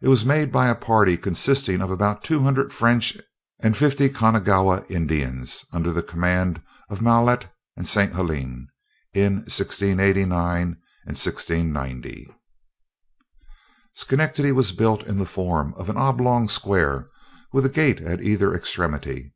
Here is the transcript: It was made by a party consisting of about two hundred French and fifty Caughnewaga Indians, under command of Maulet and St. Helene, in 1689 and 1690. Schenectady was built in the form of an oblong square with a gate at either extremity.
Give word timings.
It 0.00 0.06
was 0.06 0.24
made 0.24 0.52
by 0.52 0.68
a 0.68 0.74
party 0.76 1.16
consisting 1.16 1.80
of 1.82 1.90
about 1.90 2.22
two 2.22 2.44
hundred 2.44 2.72
French 2.72 3.18
and 3.58 3.76
fifty 3.76 4.08
Caughnewaga 4.08 4.88
Indians, 4.88 5.64
under 5.72 6.00
command 6.00 6.62
of 6.88 7.00
Maulet 7.00 7.48
and 7.76 7.84
St. 7.84 8.12
Helene, 8.12 8.68
in 9.12 9.38
1689 9.38 10.62
and 10.62 10.76
1690. 11.06 12.32
Schenectady 13.94 14.52
was 14.52 14.70
built 14.70 15.02
in 15.08 15.18
the 15.18 15.26
form 15.26 15.74
of 15.74 15.88
an 15.90 15.96
oblong 15.96 16.46
square 16.48 17.08
with 17.52 17.66
a 17.66 17.68
gate 17.68 18.00
at 18.00 18.22
either 18.22 18.54
extremity. 18.54 19.34